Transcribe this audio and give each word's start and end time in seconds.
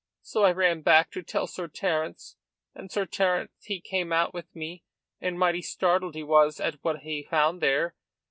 So 0.23 0.45
I 0.45 0.51
ran 0.51 0.81
back 0.81 1.11
to 1.11 1.21
tell 1.21 1.45
Sir 1.45 1.67
Terence, 1.67 2.35
and 2.73 2.91
Sir 2.91 3.05
Terence 3.05 3.51
he 3.65 3.79
came 3.79 4.11
out 4.11 4.33
with 4.33 4.47
me, 4.55 4.83
and 5.19 5.37
mighty 5.37 5.61
startled 5.61 6.15
he 6.15 6.23
was 6.23 6.59
at 6.59 6.83
what 6.83 7.01
he 7.01 7.27
found 7.29 7.61
there. 7.61 7.93